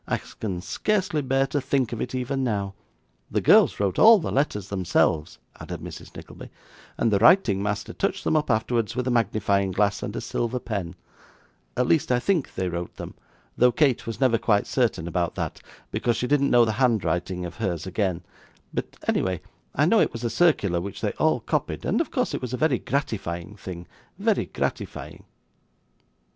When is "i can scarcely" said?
0.07-1.21